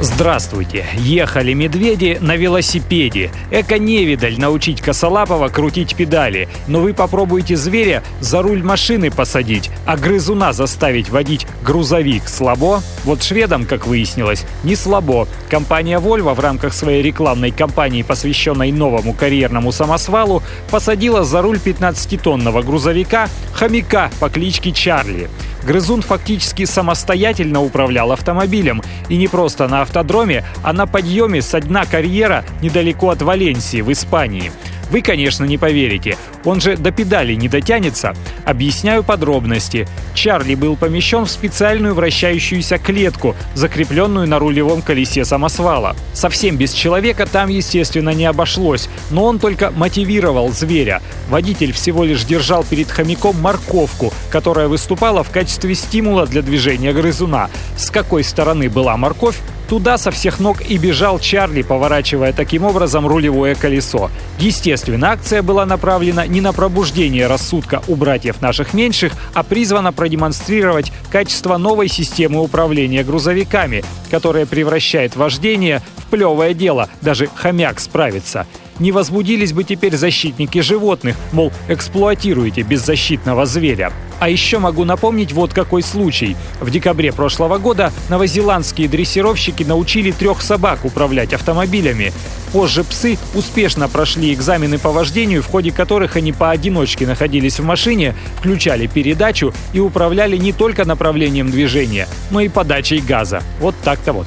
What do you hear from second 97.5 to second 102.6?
в машине, включали передачу и управляли не только направлением движения, но и